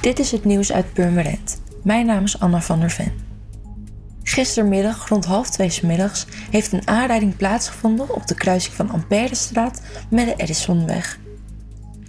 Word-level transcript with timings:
Dit 0.00 0.18
is 0.18 0.30
het 0.30 0.44
nieuws 0.44 0.72
uit 0.72 0.92
Purmerend. 0.92 1.60
Mijn 1.82 2.06
naam 2.06 2.24
is 2.24 2.40
Anna 2.40 2.60
van 2.60 2.80
der 2.80 2.90
Ven. 2.90 3.12
Gistermiddag 4.22 5.08
rond 5.08 5.24
half 5.24 5.50
twee 5.50 5.78
middags 5.82 6.26
heeft 6.50 6.72
een 6.72 6.88
aanrijding 6.88 7.36
plaatsgevonden 7.36 8.14
op 8.14 8.26
de 8.26 8.34
kruising 8.34 8.74
van 8.74 8.90
Amperestraat 8.90 9.82
met 10.10 10.26
de 10.26 10.34
Edisonweg. 10.36 11.18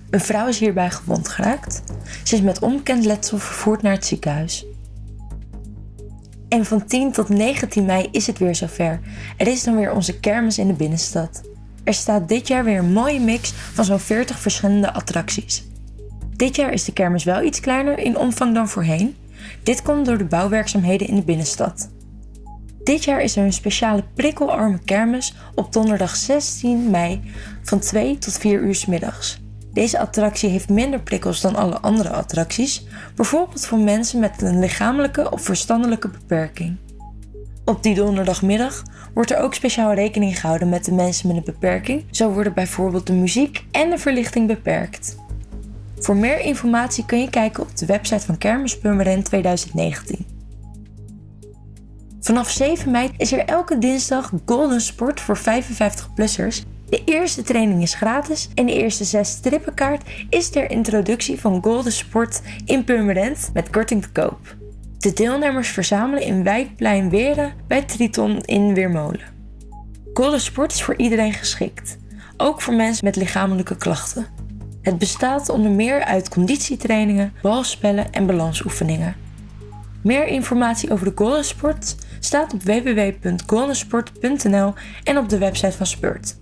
Een 0.09 0.19
vrouw 0.19 0.47
is 0.47 0.59
hierbij 0.59 0.91
gewond 0.91 1.27
geraakt. 1.27 1.81
Ze 2.23 2.35
is 2.35 2.41
met 2.41 2.59
onbekend 2.59 3.05
letsel 3.05 3.37
vervoerd 3.37 3.81
naar 3.81 3.93
het 3.93 4.05
ziekenhuis. 4.05 4.65
En 6.49 6.65
van 6.65 6.85
10 6.85 7.11
tot 7.11 7.29
19 7.29 7.85
mei 7.85 8.07
is 8.11 8.27
het 8.27 8.37
weer 8.37 8.55
zover. 8.55 8.99
Er 9.37 9.47
is 9.47 9.63
dan 9.63 9.75
weer 9.75 9.91
onze 9.91 10.19
kermis 10.19 10.57
in 10.57 10.67
de 10.67 10.73
binnenstad. 10.73 11.41
Er 11.83 11.93
staat 11.93 12.27
dit 12.27 12.47
jaar 12.47 12.63
weer 12.63 12.77
een 12.77 12.93
mooie 12.93 13.19
mix 13.19 13.51
van 13.51 13.85
zo'n 13.85 13.99
40 13.99 14.39
verschillende 14.39 14.93
attracties. 14.93 15.69
Dit 16.41 16.55
jaar 16.55 16.73
is 16.73 16.83
de 16.83 16.93
kermis 16.93 17.23
wel 17.23 17.43
iets 17.43 17.59
kleiner 17.59 17.97
in 17.99 18.17
omvang 18.17 18.53
dan 18.53 18.69
voorheen. 18.69 19.15
Dit 19.63 19.81
komt 19.81 20.05
door 20.05 20.17
de 20.17 20.25
bouwwerkzaamheden 20.25 21.07
in 21.07 21.15
de 21.15 21.23
binnenstad. 21.23 21.89
Dit 22.83 23.03
jaar 23.03 23.21
is 23.21 23.35
er 23.35 23.43
een 23.43 23.53
speciale 23.53 24.03
prikkelarme 24.13 24.79
kermis 24.85 25.35
op 25.55 25.73
donderdag 25.73 26.15
16 26.15 26.89
mei 26.89 27.21
van 27.63 27.79
2 27.79 28.17
tot 28.17 28.37
4 28.37 28.61
uur 28.61 28.75
s 28.75 28.85
middags. 28.85 29.41
Deze 29.73 29.99
attractie 29.99 30.49
heeft 30.49 30.69
minder 30.69 31.01
prikkels 31.01 31.41
dan 31.41 31.55
alle 31.55 31.79
andere 31.79 32.09
attracties, 32.09 32.85
bijvoorbeeld 33.15 33.65
voor 33.65 33.79
mensen 33.79 34.19
met 34.19 34.41
een 34.41 34.59
lichamelijke 34.59 35.31
of 35.31 35.41
verstandelijke 35.41 36.07
beperking. 36.07 36.77
Op 37.65 37.83
die 37.83 37.95
donderdagmiddag 37.95 38.83
wordt 39.13 39.31
er 39.31 39.39
ook 39.39 39.53
speciaal 39.53 39.93
rekening 39.93 40.39
gehouden 40.39 40.69
met 40.69 40.85
de 40.85 40.93
mensen 40.93 41.27
met 41.27 41.37
een 41.37 41.43
beperking. 41.43 42.03
Zo 42.11 42.31
worden 42.31 42.53
bijvoorbeeld 42.53 43.07
de 43.07 43.13
muziek 43.13 43.65
en 43.71 43.89
de 43.89 43.97
verlichting 43.97 44.47
beperkt. 44.47 45.20
Voor 46.01 46.15
meer 46.15 46.39
informatie 46.39 47.05
kun 47.05 47.19
je 47.19 47.29
kijken 47.29 47.63
op 47.63 47.77
de 47.77 47.85
website 47.85 48.25
van 48.25 48.37
Kermis 48.37 48.77
Purmerend 48.77 49.25
2019. 49.25 50.25
Vanaf 52.21 52.49
7 52.49 52.91
mei 52.91 53.11
is 53.17 53.31
er 53.31 53.45
elke 53.45 53.77
dinsdag 53.77 54.31
Golden 54.45 54.81
Sport 54.81 55.19
voor 55.19 55.37
55-plussers. 55.37 56.63
De 56.89 57.01
eerste 57.05 57.41
training 57.41 57.81
is 57.81 57.93
gratis 57.93 58.49
en 58.55 58.65
de 58.65 58.73
eerste 58.73 59.03
6 59.03 59.29
strippenkaart 59.29 60.09
is 60.29 60.49
ter 60.49 60.71
introductie 60.71 61.39
van 61.39 61.63
Golden 61.63 61.91
Sport 61.91 62.41
in 62.65 62.83
Purmerend 62.83 63.49
met 63.53 63.69
korting 63.69 64.01
te 64.01 64.11
koop. 64.11 64.55
De 64.97 65.13
deelnemers 65.13 65.69
verzamelen 65.69 66.23
in 66.23 66.43
Wijkplein 66.43 67.09
Weren 67.09 67.53
bij 67.67 67.81
Triton 67.81 68.39
in 68.41 68.73
Weermolen. 68.73 69.21
Golden 70.13 70.41
Sport 70.41 70.73
is 70.73 70.83
voor 70.83 70.95
iedereen 70.95 71.33
geschikt, 71.33 71.97
ook 72.37 72.61
voor 72.61 72.73
mensen 72.73 73.05
met 73.05 73.15
lichamelijke 73.15 73.75
klachten. 73.75 74.40
Het 74.81 74.97
bestaat 74.97 75.49
onder 75.49 75.71
meer 75.71 76.03
uit 76.03 76.29
conditietrainingen, 76.29 77.33
balspellen 77.41 78.11
en 78.11 78.25
balansoefeningen. 78.25 79.15
Meer 80.03 80.27
informatie 80.27 80.91
over 80.91 81.05
de 81.05 81.11
Golden 81.15 81.45
Sport 81.45 81.95
staat 82.19 82.53
op 82.53 82.63
www.goldensport.nl 82.63 84.73
en 85.03 85.17
op 85.17 85.29
de 85.29 85.37
website 85.37 85.77
van 85.77 85.85
Spurt. 85.85 86.39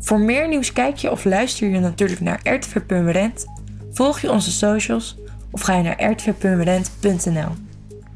Voor 0.00 0.20
meer 0.20 0.48
nieuws 0.48 0.72
kijk 0.72 0.96
je 0.96 1.10
of 1.10 1.24
luister 1.24 1.68
je 1.68 1.78
natuurlijk 1.78 2.20
naar 2.20 2.40
RTV 2.42 2.80
Purmerend, 2.86 3.46
volg 3.92 4.20
je 4.20 4.30
onze 4.30 4.50
socials 4.50 5.18
of 5.50 5.60
ga 5.60 5.76
je 5.76 5.82
naar 5.82 6.10
rtvpurmerend.nl. 6.10 7.71